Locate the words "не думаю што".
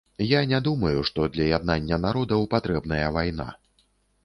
0.51-1.27